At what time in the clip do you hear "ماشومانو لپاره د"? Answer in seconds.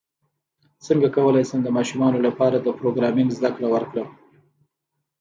1.77-2.67